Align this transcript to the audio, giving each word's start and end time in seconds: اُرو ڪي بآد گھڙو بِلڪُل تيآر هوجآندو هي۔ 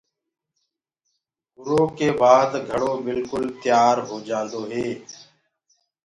اُرو 1.57 1.81
ڪي 1.97 2.09
بآد 2.19 2.51
گھڙو 2.67 2.91
بِلڪُل 3.05 3.43
تيآر 3.61 3.97
هوجآندو 4.09 4.61
هي۔ 4.71 4.87